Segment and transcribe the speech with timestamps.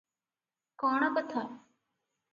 [0.83, 1.47] କଣ କଥା?